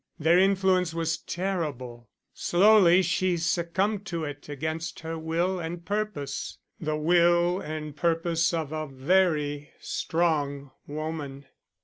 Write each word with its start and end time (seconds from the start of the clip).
Their 0.17 0.39
influence 0.39 0.95
was 0.95 1.19
terrible; 1.19 2.09
slowly 2.33 3.03
she 3.03 3.37
succumbed 3.37 4.03
to 4.07 4.23
it 4.25 4.49
against 4.49 5.01
her 5.01 5.15
will 5.15 5.59
and 5.59 5.85
purpose, 5.85 6.57
the 6.79 6.95
will 6.97 7.59
and 7.59 7.95
purpose 7.95 8.51
of 8.51 8.71
a 8.71 8.87
very 8.87 9.69
strong 9.79 10.71
woman. 10.87 11.45